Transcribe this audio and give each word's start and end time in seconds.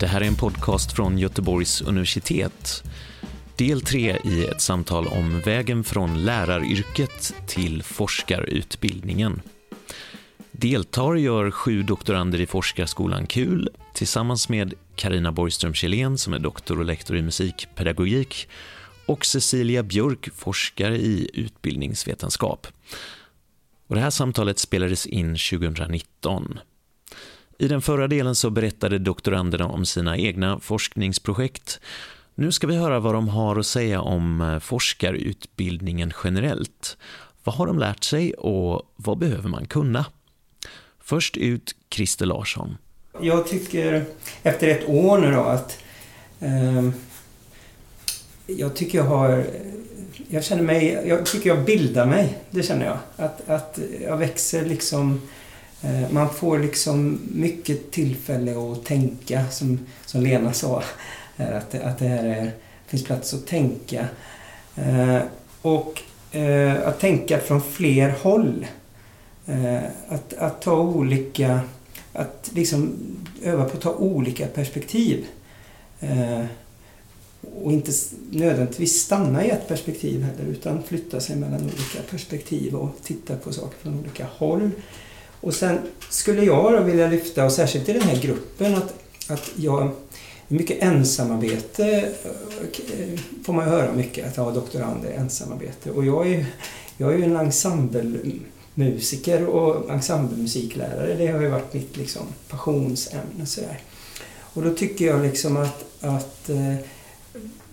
Det 0.00 0.06
här 0.06 0.20
är 0.20 0.24
en 0.24 0.36
podcast 0.36 0.92
från 0.92 1.18
Göteborgs 1.18 1.80
universitet. 1.82 2.84
Del 3.56 3.80
3 3.80 4.18
i 4.24 4.44
ett 4.44 4.60
samtal 4.60 5.06
om 5.06 5.40
vägen 5.40 5.84
från 5.84 6.24
läraryrket 6.24 7.34
till 7.46 7.82
forskarutbildningen. 7.82 9.42
Deltar 10.50 11.14
gör 11.14 11.50
sju 11.50 11.82
doktorander 11.82 12.40
i 12.40 12.46
Forskarskolan 12.46 13.26
KUL 13.26 13.68
tillsammans 13.94 14.48
med 14.48 14.74
Karina 14.94 15.32
Borgström 15.32 15.74
Kjellén 15.74 16.18
som 16.18 16.32
är 16.32 16.38
doktor 16.38 16.78
och 16.78 16.84
lektor 16.84 17.16
i 17.16 17.22
musikpedagogik 17.22 18.48
och 19.06 19.26
Cecilia 19.26 19.82
Björk, 19.82 20.28
forskare 20.34 20.96
i 20.96 21.30
utbildningsvetenskap. 21.34 22.66
Och 23.86 23.94
det 23.94 24.00
här 24.00 24.10
samtalet 24.10 24.58
spelades 24.58 25.06
in 25.06 25.36
2019. 25.36 26.58
I 27.58 27.68
den 27.68 27.82
förra 27.82 28.08
delen 28.08 28.34
så 28.34 28.50
berättade 28.50 28.98
doktoranderna 28.98 29.66
om 29.66 29.86
sina 29.86 30.16
egna 30.16 30.60
forskningsprojekt. 30.60 31.80
Nu 32.34 32.52
ska 32.52 32.66
vi 32.66 32.76
höra 32.76 33.00
vad 33.00 33.14
de 33.14 33.28
har 33.28 33.56
att 33.56 33.66
säga 33.66 34.00
om 34.00 34.40
eh, 34.40 34.58
forskarutbildningen 34.58 36.12
generellt. 36.24 36.96
Vad 37.44 37.54
har 37.54 37.66
de 37.66 37.78
lärt 37.78 38.04
sig 38.04 38.34
och 38.34 38.82
vad 38.96 39.18
behöver 39.18 39.48
man 39.48 39.66
kunna? 39.66 40.04
Först 41.00 41.36
ut 41.36 41.74
Christer 41.90 42.26
Larsson. 42.26 42.76
Jag 43.20 43.46
tycker 43.46 44.04
efter 44.42 44.68
ett 44.68 44.88
år 44.88 45.18
nu 45.18 45.30
då 45.30 45.40
att 45.40 45.78
eh, 46.40 46.90
jag 48.46 48.76
tycker 48.76 48.98
jag 48.98 49.04
har 49.04 49.44
jag 50.28 50.44
känner 50.44 50.62
mig, 50.62 51.04
jag 51.06 51.26
tycker 51.26 51.48
jag 51.48 51.64
bildar 51.64 52.06
mig. 52.06 52.38
Det 52.50 52.62
känner 52.62 52.86
jag. 52.86 52.98
Att, 53.16 53.48
att 53.48 53.78
jag 54.02 54.16
växer 54.16 54.64
liksom 54.64 55.20
Eh, 55.20 55.45
Eh, 55.86 56.10
man 56.10 56.30
får 56.30 56.58
liksom 56.58 57.20
mycket 57.34 57.90
tillfälle 57.90 58.52
att 58.58 58.84
tänka, 58.84 59.48
som, 59.50 59.78
som 60.06 60.22
Lena 60.22 60.52
sa. 60.52 60.82
Att, 61.36 61.74
att 61.74 61.98
det 61.98 62.08
här 62.08 62.24
är, 62.24 62.50
finns 62.86 63.04
plats 63.04 63.34
att 63.34 63.46
tänka. 63.46 64.08
Eh, 64.76 65.18
och 65.62 66.02
eh, 66.32 66.88
att 66.88 67.00
tänka 67.00 67.38
från 67.38 67.62
fler 67.62 68.14
håll. 68.22 68.66
Att, 70.08 70.34
att 70.34 70.62
ta 70.62 70.78
olika... 70.78 71.60
Att 72.12 72.50
liksom 72.54 72.92
öva 73.42 73.64
på 73.64 73.76
att 73.76 73.82
ta 73.82 73.94
olika 73.94 74.46
perspektiv. 74.46 75.26
Och 77.62 77.72
inte 77.72 77.92
nödvändigtvis 78.30 79.00
stanna 79.00 79.44
i 79.44 79.50
ett 79.50 79.68
perspektiv 79.68 80.22
heller 80.22 80.50
utan 80.50 80.82
flytta 80.82 81.20
sig 81.20 81.36
mellan 81.36 81.60
olika 81.62 82.02
perspektiv 82.10 82.74
och 82.74 82.90
titta 83.02 83.36
på 83.36 83.52
saker 83.52 83.78
från 83.78 83.98
olika 84.00 84.26
håll. 84.36 84.70
Och 85.46 85.54
sen 85.54 85.78
skulle 86.10 86.44
jag 86.44 86.72
då 86.72 86.82
vilja 86.82 87.08
lyfta, 87.08 87.44
och 87.44 87.52
särskilt 87.52 87.88
i 87.88 87.92
den 87.92 88.02
här 88.02 88.22
gruppen, 88.22 88.74
att, 88.74 88.94
att 89.28 89.50
jag 89.56 89.90
mycket 90.48 90.82
ensamarbete 90.82 92.12
eh, 92.24 92.30
får 93.44 93.52
man 93.52 93.64
ju 93.64 93.70
höra 93.70 93.92
mycket, 93.92 94.26
att 94.26 94.36
ja, 94.36 94.50
doktorander 94.50 95.08
är 95.08 95.14
ensamarbete. 95.14 95.90
Och 95.90 96.04
jag 96.04 96.32
är, 96.32 96.46
jag 96.96 97.12
är 97.12 97.18
ju 97.18 97.24
en 97.24 97.36
ensemblemusiker 97.36 99.46
och 99.46 99.90
ensemblemusiklärare. 99.90 101.14
Det 101.14 101.26
har 101.26 101.40
ju 101.40 101.48
varit 101.48 101.74
mitt 101.74 101.96
liksom, 101.96 102.22
passionsämne. 102.48 103.46
Sådär. 103.46 103.80
Och 104.38 104.62
då 104.62 104.74
tycker 104.74 105.06
jag 105.06 105.22
liksom 105.22 105.56
att, 105.56 105.84
att 106.00 106.48
eh, 106.48 106.74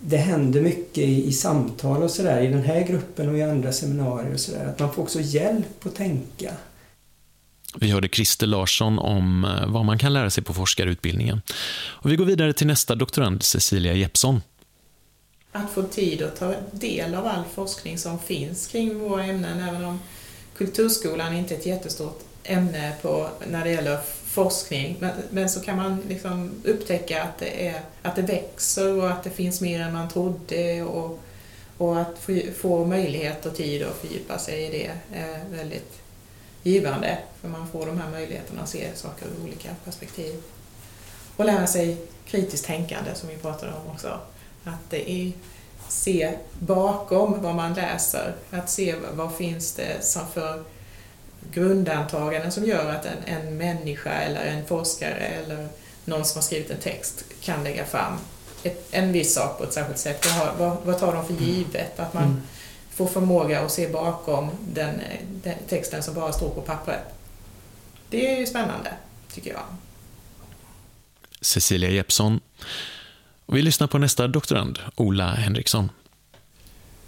det 0.00 0.16
händer 0.16 0.60
mycket 0.60 1.04
i, 1.04 1.26
i 1.26 1.32
samtal 1.32 2.02
och 2.02 2.10
sådär 2.10 2.40
i 2.40 2.46
den 2.46 2.62
här 2.62 2.86
gruppen 2.86 3.28
och 3.28 3.38
i 3.38 3.42
andra 3.42 3.72
seminarier 3.72 4.34
och 4.34 4.40
sådär. 4.40 4.66
Att 4.66 4.78
man 4.78 4.94
får 4.94 5.02
också 5.02 5.20
hjälp 5.20 5.86
att 5.86 5.94
tänka. 5.94 6.52
Vi 7.80 7.90
hörde 7.90 8.08
Christer 8.08 8.46
Larsson 8.46 8.98
om 8.98 9.44
eh, 9.44 9.66
vad 9.66 9.84
man 9.84 9.98
kan 9.98 10.12
lära 10.12 10.30
sig 10.30 10.44
på 10.44 10.54
forskarutbildningen. 10.54 11.42
Och 11.76 12.12
vi 12.12 12.16
går 12.16 12.24
vidare 12.24 12.52
till 12.52 12.66
nästa 12.66 12.94
doktorand, 12.94 13.42
Cecilia 13.42 13.94
Jeppsson. 13.94 14.42
Att 15.52 15.70
få 15.70 15.82
tid 15.82 16.22
att 16.22 16.36
ta 16.36 16.54
del 16.72 17.14
av 17.14 17.26
all 17.26 17.44
forskning 17.54 17.98
som 17.98 18.18
finns 18.18 18.66
kring 18.66 18.98
våra 18.98 19.24
ämnen, 19.24 19.68
även 19.68 19.84
om 19.84 20.00
kulturskolan 20.56 21.36
inte 21.36 21.54
är 21.54 21.58
ett 21.58 21.66
jättestort 21.66 22.20
ämne 22.44 22.92
på, 23.02 23.30
när 23.50 23.64
det 23.64 23.70
gäller 23.70 23.98
forskning, 24.24 24.96
men, 25.00 25.10
men 25.30 25.48
så 25.50 25.60
kan 25.60 25.76
man 25.76 26.02
liksom 26.08 26.50
upptäcka 26.64 27.22
att 27.22 27.38
det, 27.38 27.68
är, 27.68 27.80
att 28.02 28.16
det 28.16 28.22
växer 28.22 28.92
och 28.92 29.10
att 29.10 29.24
det 29.24 29.30
finns 29.30 29.60
mer 29.60 29.80
än 29.80 29.92
man 29.92 30.08
trodde 30.08 30.82
och, 30.82 31.20
och 31.76 32.00
att 32.00 32.18
få, 32.18 32.40
få 32.60 32.86
möjlighet 32.86 33.46
och 33.46 33.56
tid 33.56 33.82
att 33.82 33.96
fördjupa 33.96 34.38
sig 34.38 34.64
i 34.64 34.70
det 34.70 35.18
är 35.18 35.44
väldigt 35.50 36.03
givande, 36.64 37.18
för 37.40 37.48
man 37.48 37.68
får 37.68 37.86
de 37.86 38.00
här 38.00 38.10
möjligheterna 38.10 38.62
att 38.62 38.68
se 38.68 38.88
saker 38.94 39.26
ur 39.26 39.44
olika 39.44 39.68
perspektiv. 39.84 40.42
Och 41.36 41.44
lära 41.44 41.66
sig 41.66 41.96
kritiskt 42.26 42.66
tänkande, 42.66 43.14
som 43.14 43.28
vi 43.28 43.36
pratade 43.36 43.72
om 43.72 43.92
också. 43.92 44.18
Att 44.64 44.90
det 44.90 45.10
är 45.10 45.32
se 45.88 46.32
bakom 46.58 47.42
vad 47.42 47.54
man 47.54 47.74
läser, 47.74 48.34
att 48.50 48.70
se 48.70 48.94
vad 49.12 49.34
finns 49.34 49.72
det 49.72 50.04
som 50.04 50.26
för 50.28 50.64
grundantaganden 51.52 52.52
som 52.52 52.64
gör 52.64 52.90
att 52.90 53.06
en, 53.06 53.24
en 53.24 53.56
människa 53.56 54.10
eller 54.10 54.44
en 54.44 54.66
forskare 54.66 55.14
eller 55.14 55.68
någon 56.04 56.24
som 56.24 56.38
har 56.38 56.42
skrivit 56.42 56.70
en 56.70 56.80
text 56.80 57.24
kan 57.40 57.64
lägga 57.64 57.84
fram 57.84 58.18
ett, 58.62 58.88
en 58.90 59.12
viss 59.12 59.34
sak 59.34 59.58
på 59.58 59.64
ett 59.64 59.72
särskilt 59.72 59.98
sätt. 59.98 60.26
Vad, 60.38 60.56
vad, 60.58 60.76
vad 60.84 60.98
tar 60.98 61.12
de 61.12 61.26
för 61.26 61.44
givet? 61.44 62.00
Att 62.00 62.14
man 62.14 62.24
mm 62.24 62.42
få 62.94 63.06
förmåga 63.06 63.60
att 63.60 63.72
se 63.72 63.88
bakom 63.88 64.50
den, 64.68 65.00
den, 65.42 65.54
texten 65.68 66.02
som 66.02 66.14
bara 66.14 66.32
står 66.32 66.50
på 66.50 66.60
pappret. 66.60 67.00
Det 68.08 68.34
är 68.34 68.40
ju 68.40 68.46
spännande, 68.46 68.92
tycker 69.32 69.50
jag. 69.50 69.62
Cecilia 71.40 71.90
Jeppsson. 71.90 72.40
Och 73.46 73.56
vi 73.56 73.62
lyssnar 73.62 73.86
på 73.86 73.98
nästa 73.98 74.28
doktorand, 74.28 74.78
Ola 74.96 75.26
Henriksson. 75.30 75.90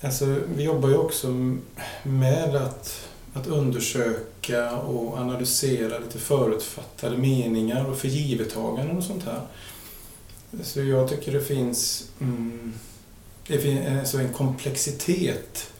Alltså, 0.00 0.40
vi 0.56 0.62
jobbar 0.62 0.88
ju 0.88 0.96
också 0.96 1.28
med 2.02 2.56
att, 2.56 3.08
att 3.34 3.46
undersöka 3.46 4.76
och 4.76 5.18
analysera 5.18 5.98
lite 5.98 6.18
förutfattade 6.18 7.16
meningar 7.16 7.84
och 7.84 7.98
förgivetaganden 7.98 8.96
och 8.96 9.04
sånt 9.04 9.24
här. 9.24 9.40
Så 10.62 10.82
jag 10.82 11.08
tycker 11.08 11.32
det 11.32 11.40
finns, 11.40 12.04
mm, 12.20 12.74
det 13.46 13.58
finns 13.58 14.00
alltså 14.00 14.18
en 14.18 14.32
komplexitet 14.32 15.72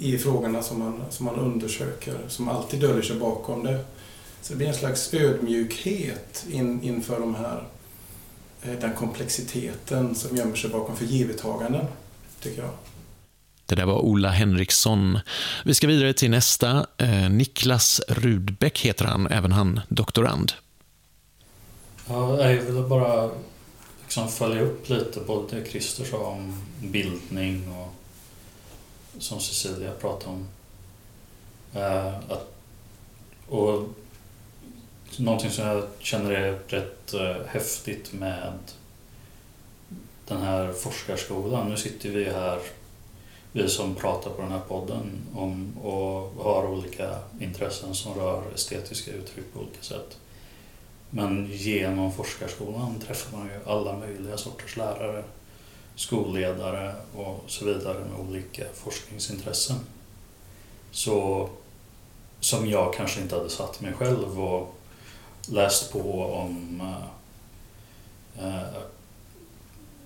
i 0.00 0.18
frågorna 0.18 0.62
som 0.62 0.78
man, 0.78 1.02
som 1.10 1.26
man 1.26 1.34
undersöker, 1.34 2.14
som 2.28 2.48
alltid 2.48 2.80
döljer 2.80 3.02
sig 3.02 3.16
bakom 3.16 3.64
det. 3.64 3.84
Så 4.42 4.52
det 4.52 4.56
blir 4.56 4.68
en 4.68 4.74
slags 4.74 5.14
ödmjukhet 5.14 6.46
in, 6.50 6.82
inför 6.82 7.20
de 7.20 7.34
här, 7.34 7.62
eh, 8.62 8.72
den 8.80 8.92
komplexiteten 8.92 10.14
som 10.14 10.36
gömmer 10.36 10.56
sig 10.56 10.70
bakom 10.70 10.96
förgivettaganden, 10.96 11.86
tycker 12.40 12.62
jag. 12.62 12.70
Det 13.66 13.74
där 13.74 13.86
var 13.86 13.98
Ola 13.98 14.28
Henriksson. 14.28 15.18
Vi 15.64 15.74
ska 15.74 15.86
vidare 15.86 16.12
till 16.12 16.30
nästa. 16.30 16.86
Eh, 16.96 17.30
Niklas 17.30 18.00
Rudbeck 18.08 18.78
heter 18.78 19.04
han, 19.04 19.26
även 19.26 19.52
han 19.52 19.80
doktorand. 19.88 20.52
Ja, 22.08 22.50
jag 22.50 22.62
vill 22.62 22.82
bara 22.82 23.30
liksom 24.02 24.28
följa 24.28 24.62
upp 24.62 24.88
lite 24.88 25.20
på 25.20 25.46
det 25.50 25.70
Christer 25.70 26.04
sa 26.04 26.16
om 26.16 26.62
bildning 26.82 27.68
och 27.68 27.99
som 29.20 29.40
Cecilia 29.40 29.92
pratade 29.92 30.32
om. 30.32 30.48
Uh, 31.76 32.16
att, 32.32 32.52
och 33.48 33.88
någonting 35.16 35.50
som 35.50 35.66
jag 35.66 35.84
känner 35.98 36.30
är 36.30 36.58
rätt 36.68 37.14
uh, 37.14 37.46
häftigt 37.46 38.12
med 38.12 38.52
den 40.28 40.42
här 40.42 40.72
forskarskolan. 40.72 41.68
Nu 41.68 41.76
sitter 41.76 42.08
vi 42.08 42.24
här, 42.24 42.58
vi 43.52 43.68
som 43.68 43.94
pratar 43.94 44.30
på 44.30 44.42
den 44.42 44.52
här 44.52 44.62
podden 44.68 45.10
om, 45.34 45.78
och 45.82 46.44
har 46.44 46.66
olika 46.66 47.18
intressen 47.40 47.94
som 47.94 48.14
rör 48.14 48.42
estetiska 48.54 49.10
uttryck 49.10 49.52
på 49.52 49.60
olika 49.60 49.82
sätt. 49.82 50.18
Men 51.10 51.48
genom 51.52 52.12
forskarskolan 52.12 53.00
träffar 53.06 53.38
man 53.38 53.46
ju 53.46 53.60
alla 53.66 53.98
möjliga 53.98 54.36
sorters 54.36 54.76
lärare 54.76 55.24
skolledare 56.00 56.94
och 57.14 57.44
så 57.46 57.64
vidare 57.64 57.98
med 57.98 58.20
olika 58.28 58.64
forskningsintressen. 58.74 59.76
Så, 60.90 61.48
som 62.40 62.70
jag 62.70 62.94
kanske 62.94 63.20
inte 63.20 63.36
hade 63.36 63.50
satt 63.50 63.80
mig 63.80 63.92
själv 63.92 64.40
och 64.40 64.74
läst 65.48 65.92
på 65.92 66.24
om 66.24 66.80
eh, 68.38 68.46
eh, 68.46 68.82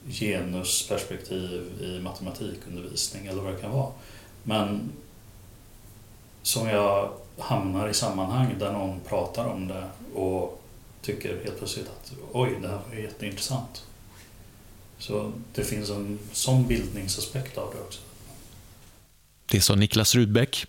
genusperspektiv 0.08 1.72
i 1.80 2.00
matematikundervisning 2.00 3.26
eller 3.26 3.42
vad 3.42 3.54
det 3.54 3.60
kan 3.60 3.72
vara. 3.72 3.92
Men 4.42 4.92
som 6.42 6.68
jag 6.68 7.12
hamnar 7.38 7.88
i 7.88 7.94
sammanhang 7.94 8.54
där 8.58 8.72
någon 8.72 9.00
pratar 9.00 9.44
om 9.44 9.68
det 9.68 9.88
och 10.14 10.62
tycker 11.02 11.44
helt 11.44 11.58
plötsligt 11.58 11.88
att 11.88 12.12
oj, 12.32 12.58
det 12.62 12.68
här 12.68 12.80
var 12.90 12.96
jätteintressant. 12.96 13.84
Så 15.06 15.32
det 15.54 15.64
finns 15.64 15.90
en 15.90 16.18
sån 16.32 16.66
bildningsaspekt 16.66 17.58
av 17.58 17.74
det 17.74 17.80
också. 17.80 18.00
Det 19.46 19.60
sa 19.60 19.74
Niklas 19.74 20.14
Rudbeck. 20.14 20.66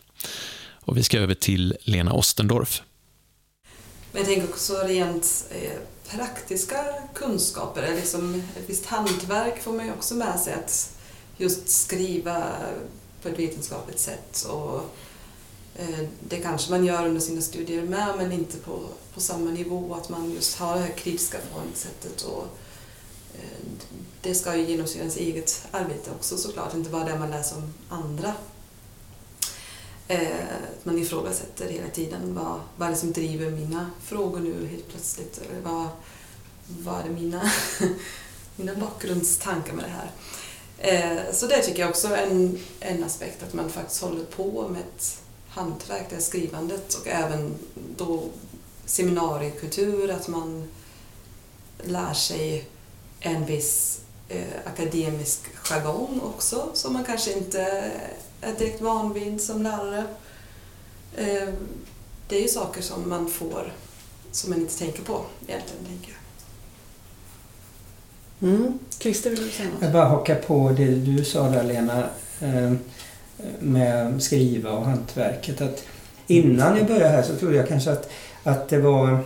Och 0.85 0.97
vi 0.97 1.03
ska 1.03 1.17
över 1.19 1.33
till 1.33 1.77
Lena 1.81 2.13
Ostendorf. 2.13 2.81
Men 4.11 4.21
jag 4.21 4.25
tänker 4.25 4.49
också 4.49 4.73
rent 4.73 5.45
eh, 5.51 5.79
praktiska 6.09 6.85
kunskaper, 7.13 7.83
eller 7.83 7.95
liksom 7.95 8.43
ett 8.57 8.69
visst 8.69 8.85
hantverk 8.85 9.63
får 9.63 9.73
man 9.73 9.85
ju 9.85 9.91
också 9.91 10.15
med 10.15 10.39
sig 10.39 10.53
att 10.53 10.97
just 11.37 11.69
skriva 11.69 12.43
på 13.21 13.29
ett 13.29 13.39
vetenskapligt 13.39 13.99
sätt. 13.99 14.47
Och, 14.49 14.81
eh, 15.75 16.05
det 16.29 16.37
kanske 16.37 16.71
man 16.71 16.85
gör 16.85 17.07
under 17.07 17.21
sina 17.21 17.41
studier 17.41 17.83
med, 17.83 18.13
men 18.17 18.31
inte 18.31 18.57
på, 18.57 18.79
på 19.13 19.21
samma 19.21 19.51
nivå, 19.51 19.95
att 19.95 20.09
man 20.09 20.31
just 20.31 20.59
har 20.59 20.75
det 20.75 20.81
här 20.81 20.97
kritiska 20.97 21.37
förhållningssättet. 21.47 22.21
Och, 22.21 22.57
det 24.25 24.35
ska 24.35 24.55
ju 24.55 24.65
genomsyra 24.65 24.99
ens 24.99 25.17
eget 25.17 25.67
arbete 25.71 26.11
också 26.11 26.37
såklart, 26.37 26.73
inte 26.73 26.89
bara 26.89 27.03
det 27.03 27.19
man 27.19 27.31
läser 27.31 27.57
om 27.57 27.73
andra. 27.89 28.33
Eh, 30.07 30.45
man 30.83 30.97
ifrågasätter 30.99 31.69
hela 31.69 31.89
tiden 31.89 32.35
vad, 32.35 32.59
vad 32.77 32.87
är 32.87 32.91
det 32.91 32.97
som 32.97 33.11
driver 33.11 33.51
mina 33.51 33.91
frågor 34.03 34.39
nu 34.39 34.67
helt 34.67 34.87
plötsligt? 34.89 35.37
Eller 35.37 35.61
vad, 35.61 35.87
vad 36.67 37.05
är 37.05 37.09
mina, 37.09 37.51
mina 38.55 38.75
bakgrundstankar 38.75 39.73
med 39.73 39.85
det 39.85 39.91
här? 39.91 40.11
Eh, 40.77 41.33
så 41.33 41.47
det 41.47 41.61
tycker 41.61 41.79
jag 41.79 41.89
också 41.89 42.07
är 42.07 42.27
en, 42.27 42.59
en 42.79 43.03
aspekt, 43.03 43.43
att 43.43 43.53
man 43.53 43.69
faktiskt 43.69 44.01
håller 44.01 44.23
på 44.23 44.67
med 44.67 44.81
ett 44.81 45.21
hantverk, 45.49 46.05
det 46.09 46.15
här 46.15 46.21
skrivandet 46.21 46.93
och 46.93 47.07
även 47.07 47.55
då 47.97 48.23
seminariekultur, 48.85 50.11
att 50.11 50.27
man 50.27 50.67
lär 51.83 52.13
sig 52.13 52.69
en 53.19 53.45
viss 53.45 53.99
eh, 54.29 54.43
akademisk 54.65 55.39
jargong 55.55 56.21
också 56.23 56.69
som 56.73 56.93
man 56.93 57.03
kanske 57.03 57.33
inte 57.33 57.91
är 58.41 58.53
direkt 58.57 58.81
van 58.81 59.13
vid 59.13 59.41
som 59.41 59.63
lärare. 59.63 60.03
Eh, 61.15 61.49
det 62.27 62.37
är 62.37 62.41
ju 62.41 62.47
saker 62.47 62.81
som 62.81 63.09
man 63.09 63.29
får 63.29 63.73
som 64.31 64.49
man 64.49 64.59
inte 64.59 64.77
tänker 64.77 65.03
på 65.03 65.25
egentligen, 65.47 65.85
tänker 65.85 66.11
jag. 66.11 66.19
Mm. 68.49 68.79
Christer, 68.99 69.29
vill 69.29 69.43
du 69.43 69.49
säga 69.49 69.69
något? 69.69 69.81
Jag 69.81 69.91
bara 69.91 70.05
hakar 70.05 70.35
på 70.35 70.71
det 70.77 70.85
du 70.85 71.25
sa 71.25 71.49
där 71.49 71.63
Lena 71.63 72.09
eh, 72.39 72.73
med 73.59 74.23
skriva 74.23 74.71
och 74.71 74.85
hantverket. 74.85 75.61
Att 75.61 75.83
innan 76.27 76.77
jag 76.77 76.87
började 76.87 77.09
här 77.09 77.23
så 77.23 77.35
trodde 77.35 77.55
jag 77.55 77.67
kanske 77.67 77.91
att, 77.91 78.09
att 78.43 78.69
det 78.69 78.77
var 78.77 79.23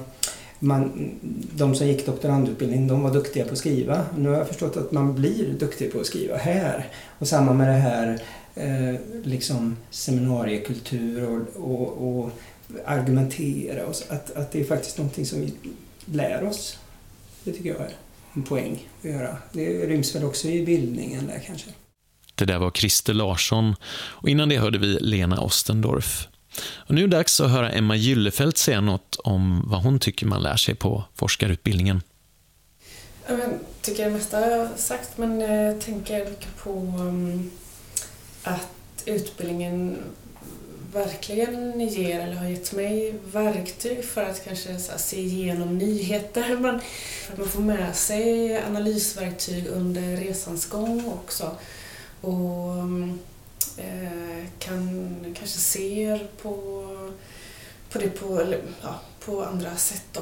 man, 0.59 1.11
de 1.55 1.75
som 1.75 1.87
gick 1.87 2.05
doktorandutbildning 2.05 2.87
de 2.87 3.03
var 3.03 3.13
duktiga 3.13 3.45
på 3.45 3.51
att 3.51 3.57
skriva. 3.57 4.05
Nu 4.17 4.29
har 4.29 4.37
jag 4.37 4.47
förstått 4.47 4.77
att 4.77 4.91
man 4.91 5.15
blir 5.15 5.53
duktig 5.59 5.91
på 5.91 5.99
att 5.99 6.05
skriva 6.05 6.37
här. 6.37 6.87
Och 7.19 7.27
samma 7.27 7.53
med 7.53 7.67
det 7.67 7.73
här 7.73 8.21
eh, 8.55 8.99
liksom 9.23 9.77
seminariekultur 9.89 11.29
och, 11.29 11.71
och, 11.71 12.19
och 12.19 12.31
argumentera. 12.85 13.85
Och 13.85 13.95
så, 13.95 14.13
att, 14.13 14.35
att 14.35 14.51
det 14.51 14.59
är 14.59 14.63
faktiskt 14.63 14.97
någonting 14.97 15.25
som 15.25 15.41
vi 15.41 15.53
lär 16.05 16.43
oss. 16.43 16.77
Det 17.43 17.51
tycker 17.51 17.69
jag 17.69 17.81
är 17.81 17.93
en 18.33 18.43
poäng 18.43 18.87
att 18.99 19.09
göra. 19.09 19.37
Det 19.51 19.87
ryms 19.87 20.15
väl 20.15 20.23
också 20.23 20.47
i 20.47 20.65
bildningen 20.65 21.27
där 21.27 21.41
kanske. 21.47 21.69
Det 22.35 22.45
där 22.45 22.59
var 22.59 22.71
Christer 22.71 23.13
Larsson 23.13 23.75
och 23.91 24.29
innan 24.29 24.49
det 24.49 24.57
hörde 24.57 24.77
vi 24.77 24.97
Lena 25.01 25.41
Ostendorf. 25.41 26.27
Och 26.61 26.95
nu 26.95 27.03
är 27.03 27.07
det 27.07 27.17
dags 27.17 27.39
att 27.39 27.51
höra 27.51 27.69
Emma 27.69 27.95
Gyllefelt 27.95 28.57
säga 28.57 28.81
något 28.81 29.15
om 29.15 29.63
vad 29.67 29.83
hon 29.83 29.99
tycker 29.99 30.25
man 30.25 30.43
lär 30.43 30.55
sig 30.55 30.75
på 30.75 31.03
forskarutbildningen. 31.15 32.01
Jag 33.27 33.39
tycker 33.81 34.05
det 34.05 34.11
mesta 34.11 34.39
har 34.39 34.47
jag 34.47 34.79
sagt, 34.79 35.17
men 35.17 35.39
jag 35.39 35.81
tänker 35.81 36.27
på 36.63 36.71
mm, 36.71 37.51
att 38.43 39.03
utbildningen 39.05 39.97
verkligen 40.93 41.79
ger, 41.79 42.19
eller 42.19 42.35
har 42.35 42.47
gett 42.47 42.71
mig, 42.71 43.15
verktyg 43.31 44.05
för 44.05 44.23
att 44.23 44.45
kanske 44.45 44.79
se 44.79 45.19
igenom 45.21 45.77
nyheter. 45.77 46.57
Man, 46.57 46.81
man 47.37 47.47
får 47.47 47.61
med 47.61 47.95
sig 47.95 48.57
analysverktyg 48.63 49.67
under 49.67 50.17
resans 50.17 50.65
gång 50.65 51.05
också. 51.05 51.55
Och 52.21 52.73
mm, 52.73 53.19
Eh, 53.79 54.45
kan 54.59 55.35
kanske 55.37 55.57
se 55.57 56.19
på, 56.41 56.85
på 57.91 57.99
det 57.99 58.09
på, 58.09 58.53
ja, 58.81 58.99
på 59.25 59.43
andra 59.43 59.75
sätt. 59.75 60.05
Då. 60.13 60.21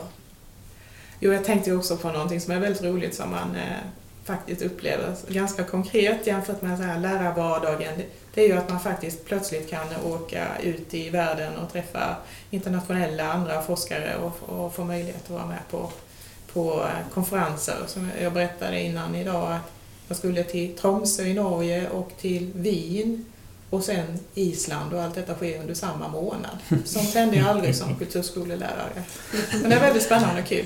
Jo, 1.19 1.33
jag 1.33 1.45
tänkte 1.45 1.73
också 1.73 1.97
på 1.97 2.11
någonting 2.11 2.41
som 2.41 2.53
är 2.53 2.59
väldigt 2.59 2.83
roligt 2.83 3.15
som 3.15 3.31
man 3.31 3.55
eh, 3.55 3.77
faktiskt 4.23 4.61
upplever 4.61 5.15
ganska 5.27 5.63
konkret 5.63 6.27
jämfört 6.27 6.61
med 6.61 6.77
så 6.77 6.83
här 6.83 6.99
lärarvardagen. 6.99 7.93
Det 8.33 8.41
är 8.41 8.47
ju 8.47 8.53
att 8.53 8.69
man 8.69 8.79
faktiskt 8.79 9.25
plötsligt 9.25 9.69
kan 9.69 9.87
åka 10.05 10.47
ut 10.63 10.93
i 10.93 11.09
världen 11.09 11.55
och 11.55 11.71
träffa 11.71 12.15
internationella 12.49 13.33
andra 13.33 13.61
forskare 13.61 14.15
och, 14.17 14.49
och 14.49 14.75
få 14.75 14.83
möjlighet 14.83 15.23
att 15.23 15.29
vara 15.29 15.45
med 15.45 15.59
på, 15.71 15.91
på 16.53 16.81
eh, 16.81 17.13
konferenser. 17.13 17.77
Som 17.87 18.09
jag 18.21 18.33
berättade 18.33 18.81
innan 18.81 19.15
idag, 19.15 19.51
att 19.51 19.71
jag 20.07 20.17
skulle 20.17 20.43
till 20.43 20.77
Tromsö 20.77 21.23
i 21.23 21.33
Norge 21.33 21.89
och 21.89 22.11
till 22.19 22.51
Wien 22.53 23.25
och 23.69 23.83
sen 23.83 24.19
Island 24.33 24.93
och 24.93 25.03
allt 25.03 25.15
detta 25.15 25.35
sker 25.35 25.59
under 25.59 25.73
samma 25.73 26.07
månad. 26.07 26.57
Sånt 26.85 27.13
hände 27.13 27.35
jag 27.35 27.47
aldrig 27.47 27.75
som 27.75 27.95
kulturskolelärare. 27.99 29.03
Men 29.61 29.69
det 29.69 29.75
är 29.75 29.81
väldigt 29.81 30.03
spännande 30.03 30.41
och 30.41 30.47
kul. 30.47 30.65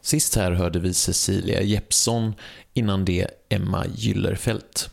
Sist 0.00 0.36
här 0.36 0.50
hörde 0.50 0.78
vi 0.78 0.94
Cecilia 0.94 1.62
Jeppsson, 1.62 2.34
innan 2.74 3.04
det 3.04 3.26
Emma 3.48 3.86
Gyllerfelt. 3.94 4.90